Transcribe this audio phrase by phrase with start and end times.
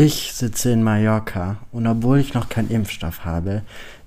[0.00, 3.62] Ich sitze in Mallorca und obwohl ich noch keinen Impfstoff habe,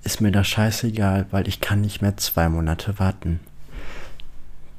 [0.06, 3.42] ist mir das scheißegal, weil ich kann nicht mehr zwei Monate warten.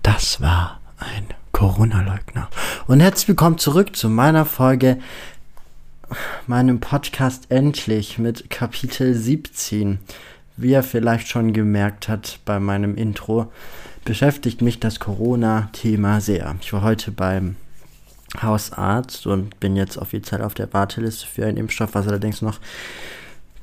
[0.02, 2.48] Das war ein Corona-Leugner.
[2.86, 5.00] Und herzlich willkommen zurück zu meiner Folge,
[6.46, 9.98] meinem Podcast endlich mit Kapitel 17.
[10.56, 13.52] Wie ihr vielleicht schon gemerkt habt bei meinem Intro,
[14.06, 16.56] beschäftigt mich das Corona-Thema sehr.
[16.62, 17.56] Ich war heute beim
[18.40, 22.60] Hausarzt und bin jetzt offiziell auf der Warteliste für einen Impfstoff, was allerdings noch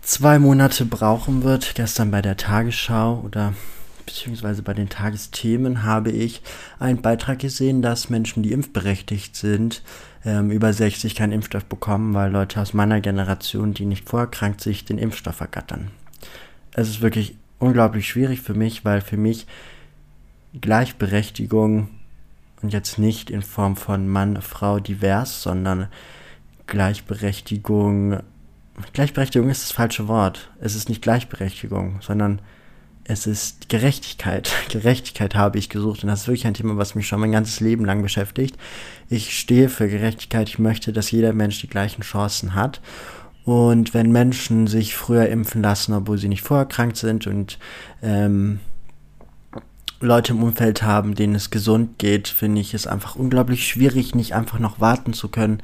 [0.02, 1.76] zwei Monate brauchen wird.
[1.76, 3.54] Gestern bei der Tagesschau oder
[4.06, 6.42] beziehungsweise bei den Tagesthemen habe ich
[6.80, 9.84] einen Beitrag gesehen, dass Menschen, die impfberechtigt sind,
[10.26, 14.84] ähm, über 60 keinen Impfstoff bekommen, weil Leute aus meiner Generation, die nicht vorerkrankt, sich
[14.84, 15.92] den Impfstoff ergattern.
[16.74, 19.46] Es ist wirklich unglaublich schwierig für mich, weil für mich
[20.60, 21.90] Gleichberechtigung
[22.62, 25.88] und jetzt nicht in Form von Mann, Frau, divers, sondern
[26.68, 28.20] Gleichberechtigung.
[28.94, 30.52] Gleichberechtigung ist das falsche Wort.
[30.60, 32.42] Es ist nicht Gleichberechtigung, sondern
[33.04, 34.52] es ist Gerechtigkeit.
[34.70, 37.60] Gerechtigkeit habe ich gesucht und das ist wirklich ein Thema, was mich schon mein ganzes
[37.60, 38.56] Leben lang beschäftigt.
[39.10, 40.48] Ich stehe für Gerechtigkeit.
[40.48, 42.82] Ich möchte, dass jeder Mensch die gleichen Chancen hat.
[43.46, 47.58] Und wenn Menschen sich früher impfen lassen, obwohl sie nicht vorerkrankt sind und
[48.04, 48.60] ähm,
[50.02, 54.34] Leute im Umfeld haben, denen es gesund geht, finde ich es einfach unglaublich schwierig, nicht
[54.34, 55.62] einfach noch warten zu können,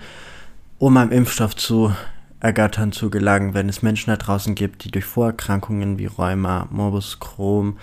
[0.78, 1.94] um am Impfstoff zu
[2.42, 7.20] ergattern zu gelangen, wenn es Menschen da draußen gibt, die durch Vorerkrankungen wie Rheuma, Morbus
[7.20, 7.78] Crohn,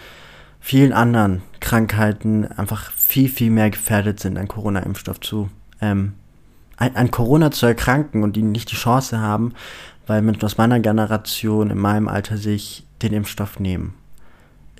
[0.60, 5.48] vielen anderen Krankheiten einfach viel, viel mehr gefährdet sind, an Corona-Impfstoff zu,
[5.80, 6.12] ähm,
[6.76, 9.54] an, Corona zu erkranken und die nicht die Chance haben,
[10.06, 13.94] weil Menschen aus meiner Generation, in meinem Alter sich den Impfstoff nehmen.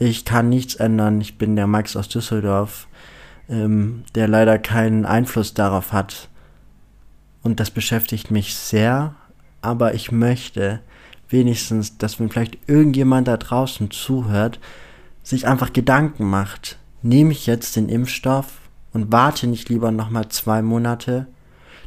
[0.05, 1.21] Ich kann nichts ändern.
[1.21, 2.89] Ich bin der Max aus Düsseldorf,
[3.49, 6.29] ähm, der leider keinen Einfluss darauf hat.
[7.45, 9.15] Und das beschäftigt mich sehr.
[9.61, 10.81] Aber ich möchte
[11.29, 14.59] wenigstens, dass wenn vielleicht irgendjemand da draußen zuhört,
[15.23, 16.79] sich einfach Gedanken macht.
[17.03, 18.47] Nehme ich jetzt den Impfstoff
[18.93, 21.29] und warte nicht lieber nochmal zwei Monate,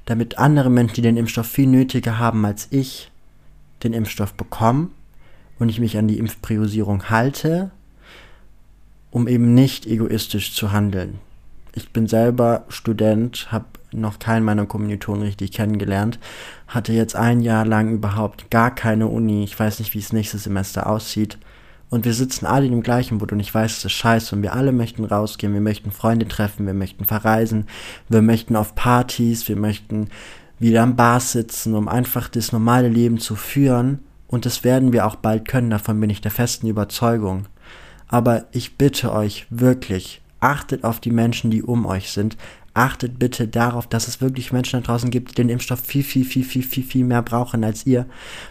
[0.06, 3.12] damit andere Menschen, die den Impfstoff viel nötiger haben als ich,
[3.84, 4.92] den Impfstoff bekommen
[5.60, 7.72] und ich mich an die Impfpriorisierung halte
[9.16, 11.20] um eben nicht egoistisch zu handeln.
[11.72, 16.20] Ich bin selber Student, habe noch keinen meiner Kommilitonen richtig kennengelernt,
[16.68, 20.44] hatte jetzt ein Jahr lang überhaupt gar keine Uni, ich weiß nicht, wie es nächstes
[20.44, 21.38] Semester aussieht.
[21.90, 24.42] Und wir sitzen alle in dem gleichen Boot und ich weiß, es ist scheiße und
[24.42, 27.68] wir alle möchten rausgehen, wir möchten Freunde treffen, wir möchten verreisen,
[28.10, 30.10] wir möchten auf Partys, wir möchten
[30.60, 34.00] wieder am Bar sitzen, um einfach das normale Leben zu führen.
[34.28, 37.46] Und das werden wir auch bald können, davon bin ich der festen Überzeugung.
[38.08, 42.38] Aber ich bitte euch wirklich, achtet auf die Menschen, die um euch sind.
[42.74, 46.26] Achtet bitte darauf, dass es wirklich Menschen da draußen gibt, die den Impfstoff viel, viel,
[46.26, 48.06] viel, viel, viel, viel mehr brauchen als ihr.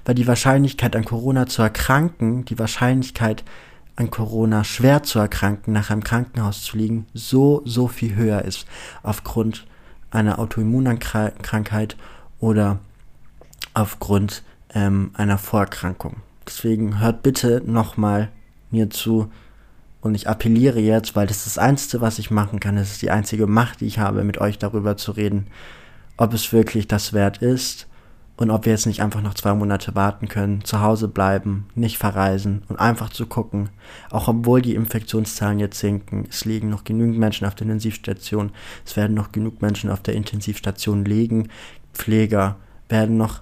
[0.04, 3.44] Weil die Wahrscheinlichkeit an Corona zu erkranken, die Wahrscheinlichkeit
[3.97, 8.66] an Corona schwer zu erkranken, nach einem Krankenhaus zu liegen, so, so viel höher ist.
[9.03, 9.66] Aufgrund
[10.10, 11.97] einer Autoimmunkrankheit
[12.41, 12.78] oder
[13.75, 14.43] aufgrund
[14.75, 16.16] ähm, einer Vorerkrankung.
[16.47, 18.31] Deswegen hört bitte nochmal
[18.70, 19.31] mir zu,
[20.04, 22.76] und ich appelliere jetzt, weil das ist das Einzige, was ich machen kann.
[22.76, 25.47] Das ist die einzige Macht, die ich habe, mit euch darüber zu reden,
[26.19, 27.88] ob es wirklich das wert ist
[28.37, 31.97] und ob wir jetzt nicht einfach noch zwei Monate warten können, zu Hause bleiben, nicht
[31.97, 33.70] verreisen und einfach zu gucken.
[34.10, 38.53] Auch obwohl die Infektionszahlen jetzt sinken, es liegen noch genügend Menschen auf der Intensivstation,
[38.84, 41.48] es werden noch genug Menschen auf der Intensivstation liegen,
[41.94, 42.56] Pfleger
[42.91, 43.41] werden noch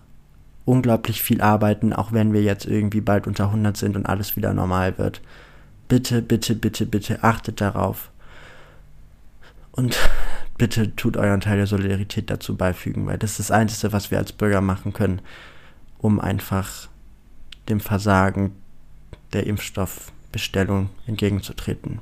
[0.65, 4.55] unglaublich viel arbeiten, auch wenn wir jetzt irgendwie bald unter 100 sind und alles wieder
[4.55, 5.23] normal wird
[5.93, 8.11] bitte, bitte, bitte, bitte achtet darauf.
[9.73, 9.95] Und
[10.57, 14.17] bitte tut euren Teil der Solidarität dazu beifügen, weil das ist das Einzige, was wir
[14.17, 15.21] als Bürger machen können,
[15.99, 16.89] um einfach
[17.69, 18.53] dem Versagen
[19.35, 21.99] der Impfstoffbestellung entgegenzutreten.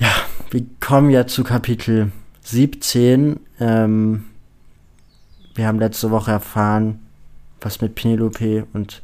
[0.00, 0.10] Ja,
[0.50, 2.10] wir kommen ja zu Kapitel
[2.40, 3.38] 17.
[3.60, 4.24] Ähm,
[5.54, 7.06] wir haben letzte Woche erfahren,
[7.60, 9.00] was mit Penelope und,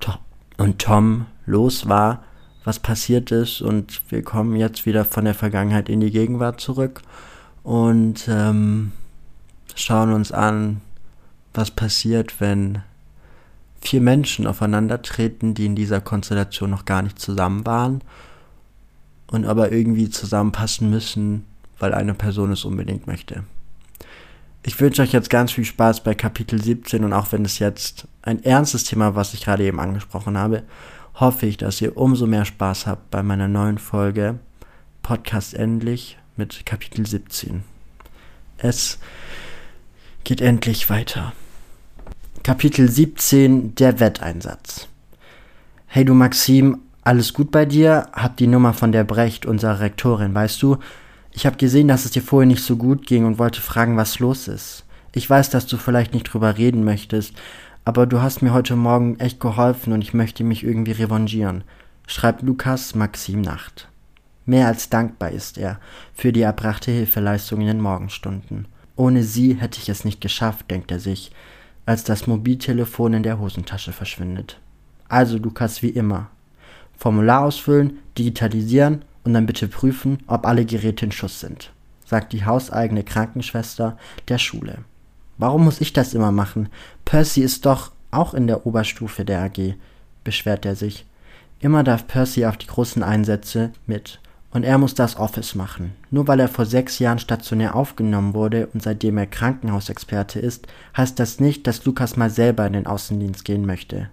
[0.00, 0.16] Tom,
[0.56, 2.24] und Tom los war,
[2.64, 7.02] was passiert ist und wir kommen jetzt wieder von der Vergangenheit in die Gegenwart zurück
[7.62, 8.92] und ähm,
[9.74, 10.80] schauen uns an,
[11.52, 12.82] was passiert, wenn
[13.80, 18.00] vier Menschen aufeinandertreten, die in dieser Konstellation noch gar nicht zusammen waren
[19.26, 21.44] und aber irgendwie zusammenpassen müssen,
[21.78, 23.44] weil eine Person es unbedingt möchte.
[24.66, 28.08] Ich wünsche euch jetzt ganz viel Spaß bei Kapitel 17 und auch wenn es jetzt
[28.22, 30.62] ein ernstes Thema, was ich gerade eben angesprochen habe,
[31.14, 34.38] hoffe ich, dass ihr umso mehr Spaß habt bei meiner neuen Folge
[35.02, 37.62] Podcast endlich mit Kapitel 17.
[38.58, 38.98] Es
[40.24, 41.32] geht endlich weiter.
[42.42, 44.88] Kapitel 17 Der Wetteinsatz.
[45.86, 48.08] Hey du Maxim, alles gut bei dir?
[48.12, 50.78] Hab die Nummer von der Brecht, unserer Rektorin, weißt du?
[51.30, 54.18] Ich habe gesehen, dass es dir vorher nicht so gut ging und wollte fragen, was
[54.18, 54.84] los ist.
[55.14, 57.34] Ich weiß, dass du vielleicht nicht drüber reden möchtest,
[57.84, 61.64] aber du hast mir heute Morgen echt geholfen und ich möchte mich irgendwie revanchieren.
[62.06, 63.88] Schreibt Lukas Maxim Nacht.
[64.46, 65.78] Mehr als dankbar ist er
[66.14, 68.68] für die erbrachte Hilfeleistung in den Morgenstunden.
[68.96, 71.32] Ohne sie hätte ich es nicht geschafft, denkt er sich
[71.86, 74.58] als das Mobiltelefon in der Hosentasche verschwindet.
[75.08, 76.30] Also Lukas wie immer.
[76.96, 81.72] Formular ausfüllen, digitalisieren und dann bitte prüfen, ob alle Geräte in Schuss sind,
[82.06, 83.98] sagt die hauseigene Krankenschwester
[84.28, 84.78] der Schule.
[85.38, 86.68] Warum muss ich das immer machen?
[87.04, 89.74] Percy ist doch auch in der Oberstufe der AG,
[90.22, 91.04] beschwert er sich.
[91.60, 94.20] Immer darf Percy auf die großen Einsätze mit.
[94.50, 95.92] Und er muss das Office machen.
[96.12, 101.18] Nur weil er vor sechs Jahren stationär aufgenommen wurde und seitdem er Krankenhausexperte ist, heißt
[101.18, 104.10] das nicht, dass Lukas mal selber in den Außendienst gehen möchte.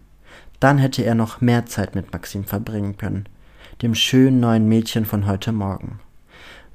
[0.59, 3.25] Dann hätte er noch mehr Zeit mit Maxim verbringen können,
[3.83, 5.99] dem schönen neuen Mädchen von heute Morgen.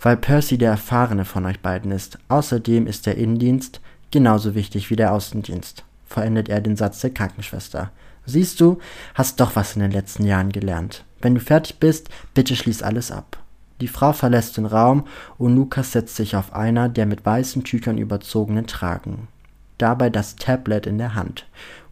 [0.00, 2.18] Weil Percy der Erfahrene von euch beiden ist.
[2.28, 3.80] Außerdem ist der Innendienst
[4.16, 7.90] genauso wichtig wie der Außendienst, vollendet er den Satz der Krankenschwester.
[8.24, 8.78] Siehst du,
[9.14, 11.04] hast doch was in den letzten Jahren gelernt.
[11.20, 13.36] Wenn du fertig bist, bitte schließ alles ab.
[13.82, 17.98] Die Frau verlässt den Raum und Lukas setzt sich auf einer der mit weißen Tüchern
[17.98, 19.28] überzogenen Tragen.
[19.76, 21.46] Dabei das Tablet in der Hand.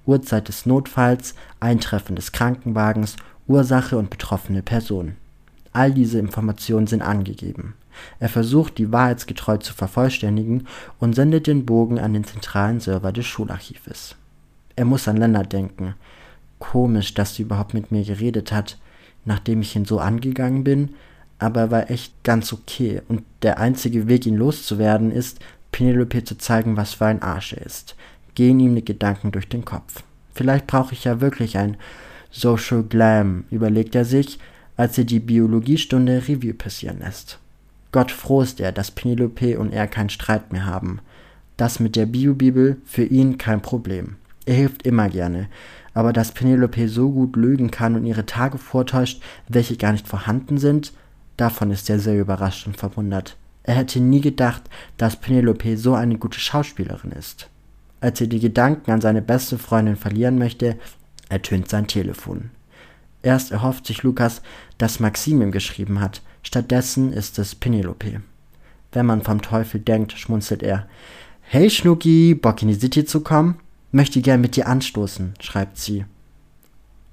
[0.06, 3.16] Uhrzeit des Notfalls, Eintreffen des Krankenwagens,
[3.46, 5.16] Ursache und betroffene Person.
[5.74, 7.74] All diese Informationen sind angegeben.
[8.20, 10.66] Er versucht, die wahrheitsgetreu zu vervollständigen
[10.98, 14.14] und sendet den Bogen an den zentralen Server des Schularchives.
[14.76, 15.94] Er muss an Lennart denken.
[16.60, 18.78] Komisch, dass sie überhaupt mit mir geredet hat.
[19.24, 20.90] Nachdem ich ihn so angegangen bin,
[21.38, 23.02] aber er war echt ganz okay.
[23.08, 25.40] Und der einzige Weg, ihn loszuwerden, ist,
[25.72, 27.96] Penelope zu zeigen, was für ein Arsch er ist.
[28.34, 30.04] Gehen ihm die Gedanken durch den Kopf.
[30.34, 31.76] Vielleicht brauche ich ja wirklich ein
[32.30, 34.38] Social Glam, überlegt er sich,
[34.76, 37.38] als er die Biologiestunde Review passieren lässt.
[37.92, 41.00] Gott froh ist er, dass Penelope und er keinen Streit mehr haben.
[41.56, 44.16] Das mit der Biobibel für ihn kein Problem.
[44.46, 45.48] Er hilft immer gerne.
[45.94, 50.58] Aber dass Penelope so gut lügen kann und ihre Tage vortäuscht, welche gar nicht vorhanden
[50.58, 50.92] sind,
[51.36, 53.36] Davon ist er sehr überrascht und verwundert.
[53.64, 54.62] Er hätte nie gedacht,
[54.98, 57.48] dass Penelope so eine gute Schauspielerin ist.
[58.00, 60.76] Als er die Gedanken an seine beste Freundin verlieren möchte,
[61.28, 62.50] ertönt sein Telefon.
[63.24, 64.42] Erst erhofft sich Lukas,
[64.78, 68.20] dass Maxim ihm geschrieben hat, stattdessen ist es Penelope.
[68.92, 70.86] Wenn man vom Teufel denkt, schmunzelt er.
[71.42, 73.56] Hey Schnucki, Bock in die City zu kommen?
[73.90, 76.04] Möchte gern mit dir anstoßen, schreibt sie.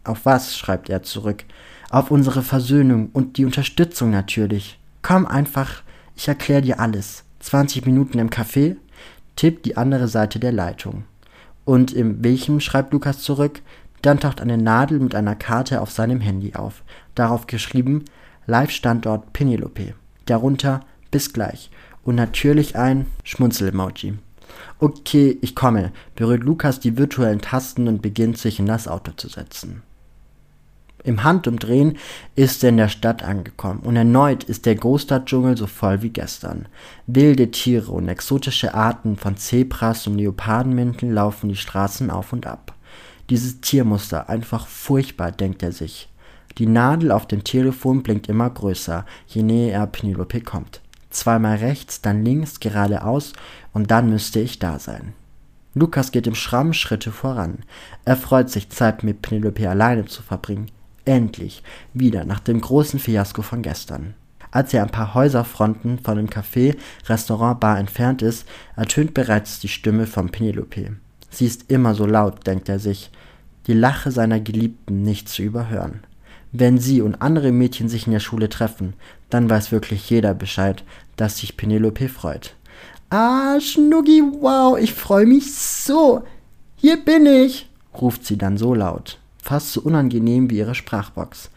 [0.04, 0.56] Auf was?
[0.56, 1.46] schreibt er zurück
[1.92, 4.80] auf unsere Versöhnung und die Unterstützung natürlich.
[5.02, 5.84] Komm einfach,
[6.16, 7.26] ich erkläre dir alles.
[7.42, 8.78] 20 Minuten im Café,
[9.36, 11.04] tippt die andere Seite der Leitung.
[11.66, 13.62] Und im welchem schreibt Lukas zurück,
[14.02, 16.84] dann taucht eine Nadel mit einer Karte auf seinem Handy auf.
[17.16, 18.06] Darauf geschrieben
[18.48, 19.94] Live-Standort Penelope.
[20.26, 20.82] Darunter
[21.12, 21.70] bis gleich.
[22.04, 24.16] Und natürlich ein Schmunzel-Emoji.
[24.80, 29.30] Okay, ich komme, berührt Lukas die virtuellen Tasten und beginnt sich in das Auto zu
[29.30, 29.84] setzen.
[31.04, 31.98] Im Handumdrehen
[32.36, 36.68] ist er in der Stadt angekommen und erneut ist der Großstadtdschungel so voll wie gestern.
[37.08, 42.76] Wilde Tiere und exotische Arten von Zebras und Leopardenmänteln laufen die Straßen auf und ab.
[43.32, 46.10] Dieses Tiermuster einfach furchtbar, denkt er sich.
[46.58, 50.82] Die Nadel auf dem Telefon blinkt immer größer, je näher er Penelope kommt.
[51.12, 53.32] Zweimal rechts, dann links, geradeaus
[53.72, 55.14] und dann müsste ich da sein.
[55.74, 57.60] Lukas geht im Schramm Schritte voran.
[58.04, 60.70] Er freut sich, Zeit mit Penelope alleine zu verbringen.
[61.06, 64.14] Endlich wieder nach dem großen Fiasko von gestern.
[64.52, 66.76] Als er ein paar Häuserfronten von dem Café,
[67.08, 68.46] Restaurant, Bar entfernt ist,
[68.76, 70.98] ertönt bereits die Stimme von Penelope.
[71.30, 73.10] Sie ist immer so laut, denkt er sich,
[73.68, 76.02] die Lache seiner Geliebten nicht zu überhören.
[76.52, 78.94] Wenn sie und andere Mädchen sich in der Schule treffen,
[79.30, 80.84] dann weiß wirklich jeder Bescheid,
[81.16, 82.56] dass sich Penelope freut.
[83.10, 86.24] Ah, Schnuggi, wow, ich freue mich so.
[86.76, 91.50] Hier bin ich, ruft sie dann so laut fast so unangenehm wie ihre Sprachbox.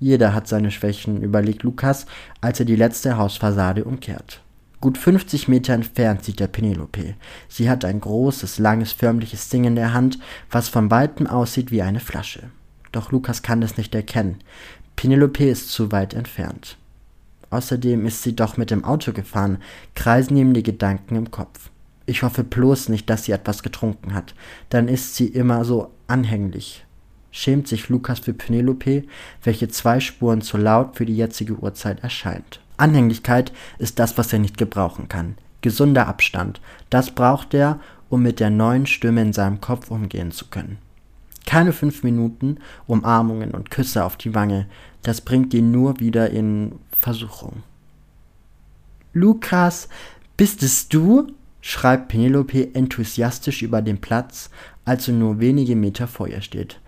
[0.00, 2.06] Jeder hat seine Schwächen, überlegt Lukas,
[2.40, 4.40] als er die letzte Hausfassade umkehrt.
[4.84, 7.14] Gut 50 Meter entfernt sieht er Penelope.
[7.48, 10.18] Sie hat ein großes, langes, förmliches Ding in der Hand,
[10.50, 12.50] was von weitem aussieht wie eine Flasche.
[12.92, 14.40] Doch Lukas kann es nicht erkennen.
[14.94, 16.76] Penelope ist zu weit entfernt.
[17.48, 19.56] Außerdem ist sie doch mit dem Auto gefahren,
[19.94, 21.70] kreisen ihm die Gedanken im Kopf.
[22.04, 24.34] Ich hoffe bloß nicht, dass sie etwas getrunken hat.
[24.68, 26.84] Dann ist sie immer so anhänglich
[27.36, 29.02] schämt sich Lukas für Penelope,
[29.42, 32.60] welche zwei Spuren zu laut für die jetzige Uhrzeit erscheint.
[32.76, 35.36] Anhänglichkeit ist das, was er nicht gebrauchen kann.
[35.60, 40.46] Gesunder Abstand, das braucht er, um mit der neuen Stimme in seinem Kopf umgehen zu
[40.46, 40.78] können.
[41.46, 44.66] Keine fünf Minuten, Umarmungen und Küsse auf die Wange,
[45.02, 47.62] das bringt ihn nur wieder in Versuchung.
[49.12, 49.88] Lukas,
[50.36, 51.28] bist es du?
[51.60, 54.50] schreibt Penelope enthusiastisch über den Platz,
[54.84, 56.78] als er nur wenige Meter vor ihr steht.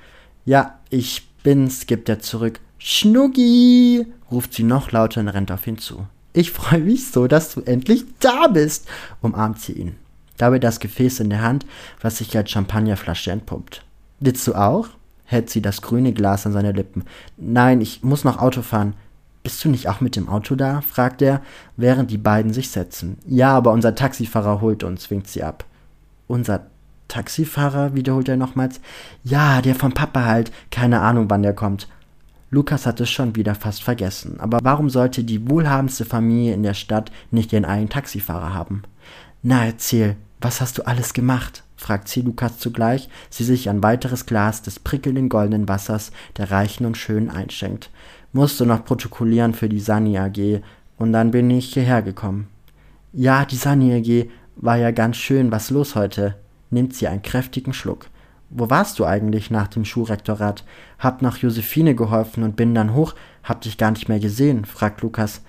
[0.44, 2.60] Ja, ich bin's, gibt er zurück.
[2.78, 6.06] Schnuggi, ruft sie noch lauter und rennt auf ihn zu.
[6.32, 8.86] Ich freue mich so, dass du endlich da bist,
[9.22, 9.96] umarmt sie ihn.
[10.36, 11.64] Dabei das Gefäß in der Hand,
[12.00, 13.84] was sich als Champagnerflasche entpuppt.
[14.20, 14.88] Willst du auch?
[15.24, 17.04] hält sie das grüne Glas an seine Lippen.
[17.36, 18.94] Nein, ich muss noch Auto fahren.
[19.42, 20.82] Bist du nicht auch mit dem Auto da?
[20.82, 21.40] fragt er,
[21.76, 23.18] während die beiden sich setzen.
[23.26, 25.64] Ja, aber unser Taxifahrer holt uns, winkt sie ab.
[26.26, 26.66] Unser
[27.08, 27.94] Taxifahrer?
[27.94, 28.80] wiederholt er nochmals.
[29.24, 30.52] Ja, der vom Papa halt.
[30.70, 31.88] Keine Ahnung, wann der kommt.
[32.50, 34.38] Lukas hat es schon wieder fast vergessen.
[34.40, 38.82] Aber warum sollte die wohlhabendste Familie in der Stadt nicht ihren eigenen Taxifahrer haben?
[39.42, 41.62] Na, erzähl, was hast du alles gemacht?
[41.78, 46.86] fragt sie Lukas zugleich, sie sich ein weiteres Glas des prickelnden goldenen Wassers der Reichen
[46.86, 47.90] und Schönen einschenkt
[48.36, 50.60] musste noch protokollieren für die Sani AG
[50.98, 52.48] und dann bin ich hierher gekommen.
[53.12, 56.36] Ja, die Sani AG war ja ganz schön, was los heute?
[56.70, 58.06] Nimmt sie einen kräftigen Schluck.
[58.50, 60.64] Wo warst du eigentlich nach dem Schulrektorat?
[60.98, 65.02] Hab nach Josephine geholfen und bin dann hoch, hab dich gar nicht mehr gesehen, fragt
[65.02, 65.42] Lukas.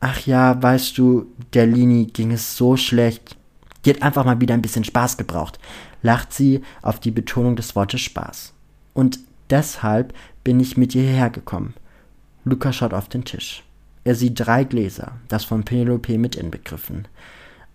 [0.00, 3.36] Ach ja, weißt du, der Lini ging es so schlecht.
[3.84, 5.58] Die hat einfach mal wieder ein bisschen Spaß gebraucht,
[6.02, 8.52] lacht sie auf die Betonung des Wortes Spaß.
[8.94, 9.18] Und
[9.50, 11.74] deshalb bin ich mit ihr hierher gekommen.
[12.44, 13.62] Luca schaut auf den Tisch.
[14.04, 17.06] Er sieht drei Gläser, das von Penelope mit inbegriffen.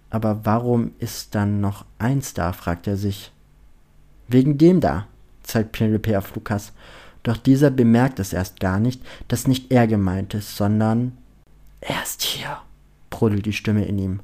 [0.09, 3.31] Aber warum ist dann noch eins da, fragt er sich.
[4.27, 5.07] Wegen dem da,
[5.43, 6.73] zeigt Penelope auf Lukas.
[7.23, 11.17] Doch dieser bemerkt es erst gar nicht, dass nicht er gemeint ist, sondern
[11.81, 12.57] er ist hier,
[13.09, 14.19] brodelt die Stimme in ihm.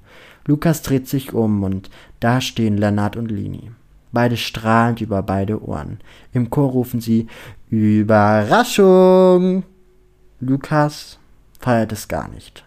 [0.45, 3.72] Lukas dreht sich um und da stehen Lennart und Lini.
[4.12, 6.00] Beide strahlend über beide Ohren.
[6.33, 7.27] Im Chor rufen sie
[7.69, 9.63] Überraschung!
[10.39, 11.17] Lukas
[11.60, 12.63] feiert es gar nicht.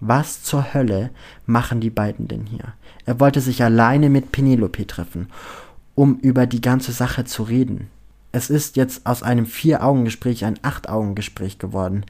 [0.00, 1.10] Was zur Hölle
[1.46, 2.74] machen die beiden denn hier?
[3.06, 5.28] Er wollte sich alleine mit Penelope treffen,
[5.94, 7.88] um über die ganze Sache zu reden.
[8.32, 12.04] Es ist jetzt aus einem Vier-Augen-Gespräch ein Acht-Augen-Gespräch geworden.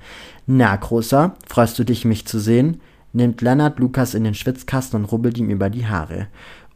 [0.47, 2.81] Na, Großer, freust du dich, mich zu sehen?
[3.13, 6.27] nimmt Lennart Lukas in den Schwitzkasten und rubbelt ihm über die Haare.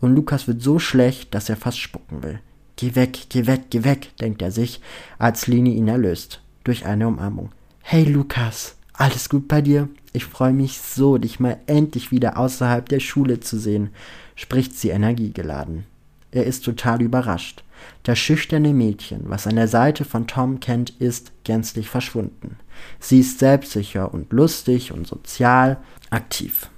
[0.00, 2.41] Und Lukas wird so schlecht, dass er fast spucken will.
[2.77, 4.81] Geh weg, geh weg, geh weg, denkt er sich,
[5.19, 6.41] als Lini ihn erlöst.
[6.62, 7.50] Durch eine Umarmung.
[7.83, 9.88] Hey Lukas, alles gut bei dir?
[10.12, 13.91] Ich freue mich so, dich mal endlich wieder außerhalb der Schule zu sehen,
[14.37, 15.85] spricht sie energiegeladen.
[16.30, 17.64] Er ist total überrascht.
[18.02, 22.58] Das schüchterne Mädchen, was an der Seite von Tom kennt, ist gänzlich verschwunden.
[22.99, 25.78] Sie ist selbstsicher und lustig und sozial
[26.11, 26.70] aktiv.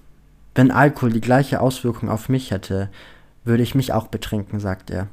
[0.55, 2.91] Wenn Alkohol die gleiche Auswirkung auf mich hätte,
[3.45, 5.09] würde ich mich auch betrinken, sagt er.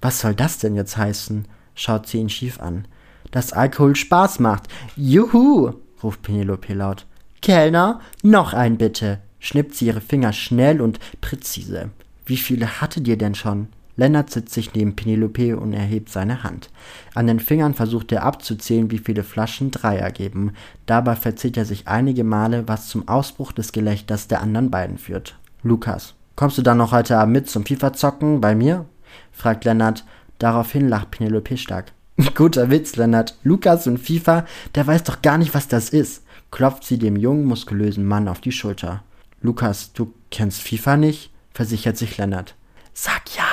[0.00, 1.46] Was soll das denn jetzt heißen?
[1.74, 2.86] schaut sie ihn schief an
[3.32, 4.68] dass Alkohol Spaß macht.
[4.96, 5.72] Juhu,
[6.02, 7.06] ruft Penelope laut.
[7.40, 11.90] Kellner, noch ein bitte, schnippt sie ihre Finger schnell und präzise.
[12.24, 13.66] Wie viele hattet ihr denn schon?
[13.96, 16.70] Lennart sitzt sich neben Penelope und erhebt seine Hand.
[17.14, 20.52] An den Fingern versucht er abzuzählen, wie viele Flaschen drei ergeben.
[20.86, 25.36] Dabei verzieht er sich einige Male, was zum Ausbruch des Gelächters der anderen beiden führt.
[25.62, 28.86] Lukas, kommst du dann noch heute Abend mit zum FIFA-Zocken bei mir?
[29.30, 30.04] fragt Lennart.
[30.38, 31.92] Daraufhin lacht Penelope stark.
[32.34, 33.36] Guter Witz, Lennart.
[33.44, 36.24] Lukas und FIFA, der weiß doch gar nicht, was das ist.
[36.50, 39.02] Klopft sie dem jungen, muskulösen Mann auf die Schulter.
[39.40, 41.30] Lukas, du kennst FIFA nicht?
[41.54, 42.54] versichert sich Lennart.
[42.94, 43.51] Sag ja.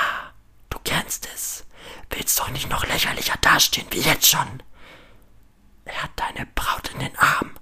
[2.20, 4.62] Willst doch nicht noch lächerlicher dastehen wie jetzt schon.
[5.86, 7.52] Er hat deine Braut in den Arm,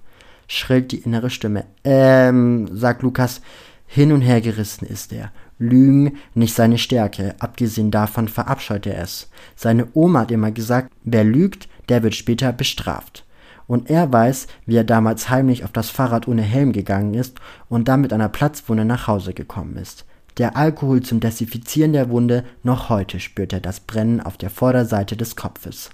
[0.49, 1.65] schrillt die innere Stimme.
[1.85, 3.39] Ähm, sagt Lukas,
[3.87, 5.31] hin und her gerissen ist er.
[5.59, 9.29] Lügen nicht seine Stärke, abgesehen davon verabscheut er es.
[9.55, 13.25] Seine Oma hat immer gesagt, wer lügt, der wird später bestraft.
[13.65, 17.39] Und er weiß, wie er damals heimlich auf das Fahrrad ohne Helm gegangen ist
[17.69, 20.05] und dann mit einer Platzwunde nach Hause gekommen ist.
[20.39, 25.17] Der Alkohol zum Desinfizieren der Wunde, noch heute spürt er das Brennen auf der Vorderseite
[25.17, 25.89] des Kopfes.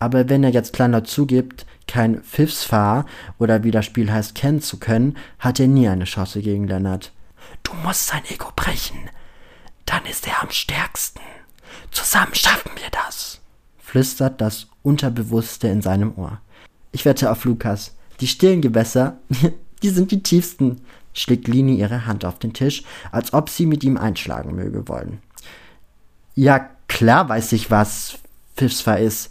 [0.00, 3.06] Aber wenn er jetzt kleiner zugibt, kein Pfiffsfahr
[3.38, 7.12] oder wie das Spiel heißt kennen zu können, hat er nie eine Chance gegen Lennart.
[7.62, 9.08] Du musst sein Ego brechen.
[9.84, 11.20] Dann ist er am stärksten.
[11.92, 13.40] Zusammen schaffen wir das,
[13.78, 16.40] flüstert das Unterbewusste in seinem Ohr.
[16.90, 17.94] Ich wette auf Lukas.
[18.18, 19.18] Die stillen Gewässer,
[19.82, 20.80] die sind die tiefsten,
[21.18, 25.20] schlägt Lini ihre Hand auf den Tisch, als ob sie mit ihm einschlagen möge wollen.
[26.34, 28.18] Ja, klar weiß ich, was
[28.56, 29.30] Pfiffsfer ist.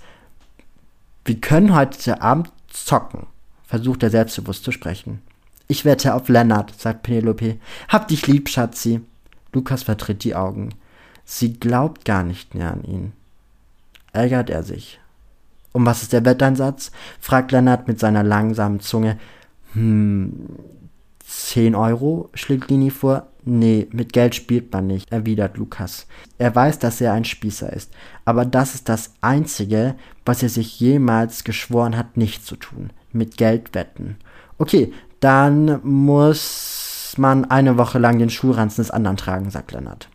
[1.23, 3.27] Wir können heute Abend zocken,
[3.63, 5.21] versucht er selbstbewusst zu sprechen.
[5.67, 7.57] Ich wette auf Lennart, sagt Penelope.
[7.87, 9.01] Hab dich lieb, Schatzi.
[9.53, 10.69] Lukas vertritt die Augen.
[11.23, 13.13] Sie glaubt gar nicht mehr an ihn.
[14.13, 14.99] Ärgert er sich.
[15.71, 16.91] Um was ist der Wetteinsatz?
[17.19, 19.17] fragt Lennart mit seiner langsamen Zunge.
[19.73, 20.47] Hm,
[21.27, 23.27] 10 Euro, schlägt Lini vor.
[23.43, 26.07] Nee, mit Geld spielt man nicht, erwidert Lukas.
[26.37, 27.91] Er weiß, dass er ein Spießer ist,
[28.25, 32.89] aber das ist das Einzige, was er sich jemals geschworen hat, nicht zu tun.
[33.11, 34.17] Mit Geld wetten.
[34.57, 40.09] Okay, dann muss man eine Woche lang den Schulranzen des anderen tragen, sagt Lennart.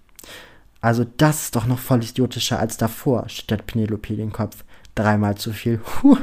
[0.80, 4.64] Also das ist doch noch voll idiotischer als davor, schüttert Penelope den Kopf.
[4.94, 5.78] Dreimal zu viel.
[5.78, 6.18] Puh,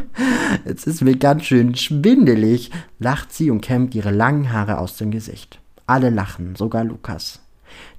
[0.66, 5.12] jetzt ist mir ganz schön schwindelig, lacht sie und kämmt ihre langen Haare aus dem
[5.12, 5.60] Gesicht.
[5.86, 7.40] Alle lachen, sogar Lukas.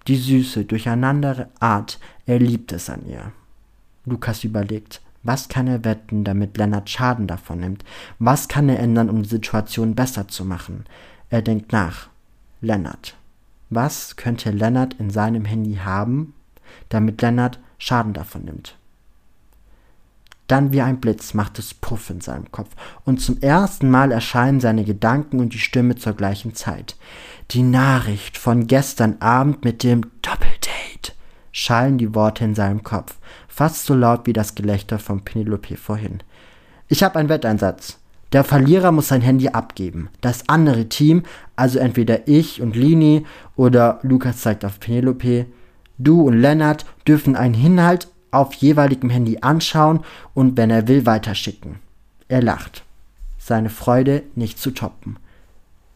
[0.06, 3.32] Die süße, durcheinandere Art, er liebt es an ihr.
[4.04, 7.84] Lukas überlegt, was kann er wetten, damit Lennart Schaden davon nimmt?
[8.18, 10.84] Was kann er ändern, um die Situation besser zu machen?
[11.28, 12.08] Er denkt nach.
[12.60, 13.14] Lennart.
[13.68, 16.32] Was könnte Lennart in seinem Handy haben,
[16.88, 18.77] damit Lennart Schaden davon nimmt?
[20.48, 22.70] Dann wie ein Blitz macht es Puff in seinem Kopf,
[23.04, 26.96] und zum ersten Mal erscheinen seine Gedanken und die Stimme zur gleichen Zeit.
[27.52, 31.12] Die Nachricht von gestern Abend mit dem Doppeldate
[31.52, 36.22] schallen die Worte in seinem Kopf, fast so laut wie das Gelächter von Penelope vorhin.
[36.88, 37.98] Ich habe einen Wetteinsatz.
[38.32, 40.10] Der Verlierer muss sein Handy abgeben.
[40.20, 41.22] Das andere Team,
[41.56, 43.24] also entweder ich und Lini
[43.56, 45.46] oder Lukas zeigt auf Penelope,
[45.96, 50.00] du und Lennart dürfen einen Inhalt auf jeweiligem Handy anschauen
[50.35, 51.76] und wenn er will, weiterschicken.
[52.28, 52.85] Er lacht.
[53.38, 55.16] Seine Freude nicht zu toppen.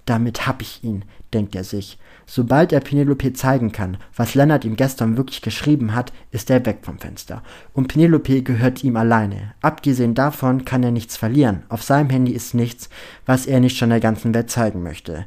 [0.07, 1.99] Damit hab ich ihn, denkt er sich.
[2.27, 6.79] Sobald er Penelope zeigen kann, was Lennart ihm gestern wirklich geschrieben hat, ist er weg
[6.83, 7.43] vom Fenster.
[7.73, 9.53] Und Penelope gehört ihm alleine.
[9.61, 11.62] Abgesehen davon kann er nichts verlieren.
[11.69, 12.89] Auf seinem Handy ist nichts,
[13.27, 15.27] was er nicht schon der ganzen Welt zeigen möchte.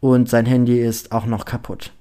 [0.00, 1.92] Und sein Handy ist auch noch kaputt.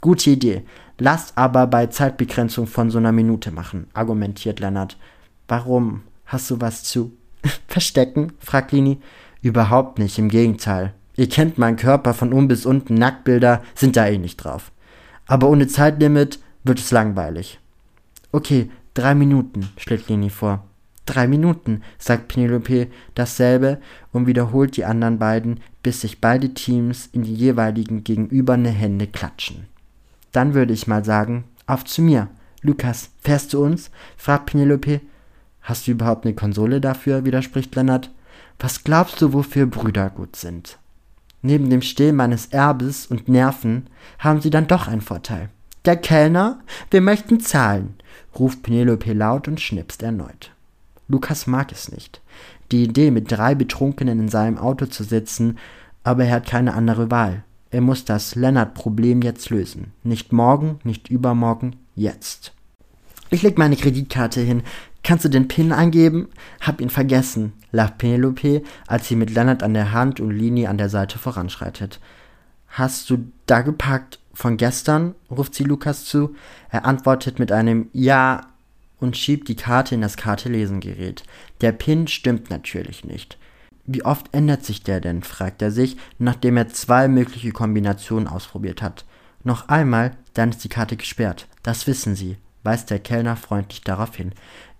[0.00, 0.62] Gute Idee.
[1.04, 4.96] Lass aber bei Zeitbegrenzung von so einer Minute machen, argumentiert Lennart.
[5.48, 6.02] Warum?
[6.26, 7.10] Hast du was zu
[7.66, 8.34] verstecken?
[8.38, 9.00] fragt Lini.
[9.40, 10.94] Überhaupt nicht, im Gegenteil.
[11.16, 14.70] Ihr kennt meinen Körper von oben bis unten, Nacktbilder sind da eh nicht drauf.
[15.26, 17.58] Aber ohne Zeitlimit wird es langweilig.
[18.30, 20.62] Okay, drei Minuten, schlägt Lini vor.
[21.04, 22.86] Drei Minuten, sagt Penelope
[23.16, 23.80] dasselbe
[24.12, 29.66] und wiederholt die anderen beiden, bis sich beide Teams in die jeweiligen gegenüberne Hände klatschen.
[30.32, 32.28] Dann würde ich mal sagen, auf zu mir.
[32.62, 33.90] Lukas, fährst du uns?
[34.16, 35.00] fragt Penelope.
[35.60, 37.24] Hast du überhaupt eine Konsole dafür?
[37.24, 38.10] widerspricht Lennart.
[38.58, 40.78] Was glaubst du, wofür Brüder gut sind?
[41.42, 45.50] Neben dem Stillen meines Erbes und Nerven haben sie dann doch einen Vorteil.
[45.84, 47.96] Der Kellner, wir möchten zahlen,
[48.38, 50.52] ruft Penelope laut und schnipst erneut.
[51.08, 52.20] Lukas mag es nicht.
[52.70, 55.58] Die Idee, mit drei Betrunkenen in seinem Auto zu sitzen,
[56.04, 57.42] aber er hat keine andere Wahl.
[57.72, 59.92] Er muss das Lennart-Problem jetzt lösen.
[60.04, 62.52] Nicht morgen, nicht übermorgen, jetzt.
[63.30, 64.62] Ich leg meine Kreditkarte hin.
[65.02, 66.28] Kannst du den PIN eingeben?
[66.60, 70.76] Hab ihn vergessen, lacht Penelope, als sie mit Lennart an der Hand und Lini an
[70.76, 71.98] der Seite voranschreitet.
[72.68, 75.14] Hast du da gepackt von gestern?
[75.30, 76.34] ruft sie Lukas zu.
[76.68, 78.48] Er antwortet mit einem Ja
[79.00, 81.22] und schiebt die Karte in das Karte-Lesengerät.
[81.62, 83.38] Der PIN stimmt natürlich nicht.
[83.84, 85.22] Wie oft ändert sich der denn?
[85.22, 89.04] fragt er sich, nachdem er zwei mögliche Kombinationen ausprobiert hat.
[89.44, 91.48] Noch einmal, dann ist die Karte gesperrt.
[91.62, 94.32] Das wissen Sie, weist der Kellner freundlich darauf hin.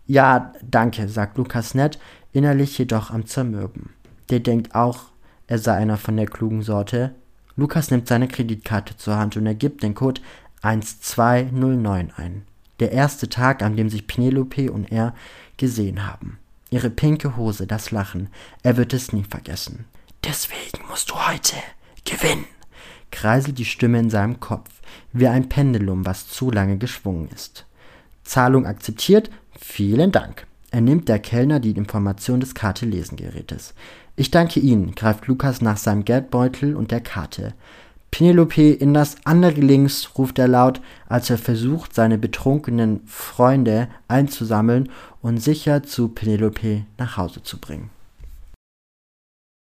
[0.07, 1.99] Ja, danke, sagt Lukas nett,
[2.33, 3.91] innerlich jedoch am Zermürben.
[4.31, 5.07] Der denkt auch,
[5.47, 7.15] er sei einer von der klugen Sorte.
[7.57, 10.21] Lukas nimmt seine Kreditkarte zur Hand und ergibt den Code
[10.63, 12.43] 1209 ein.
[12.81, 15.15] Der erste Tag, an dem sich Penelope und er
[15.57, 16.39] gesehen haben.
[16.73, 18.31] Ihre pinke Hose, das Lachen.
[18.63, 19.85] Er wird es nie vergessen.
[20.25, 21.57] Deswegen musst du heute
[22.07, 22.47] gewinnen,
[23.11, 24.71] kreiselt die Stimme in seinem Kopf,
[25.13, 27.67] wie ein Pendulum, was zu lange geschwungen ist.
[28.25, 29.31] Zahlung akzeptiert,
[29.61, 30.47] vielen Dank.
[30.71, 33.75] Er nimmt der Kellner die Information des Karte-Lesengerätes.
[34.17, 37.53] Ich danke Ihnen, greift Lukas nach seinem Geldbeutel und der Karte.
[38.13, 44.91] Penelope in das andere links, ruft er laut, als er versucht, seine betrunkenen Freunde einzusammeln
[45.23, 47.91] und sicher zu Penelope nach Hause zu bringen.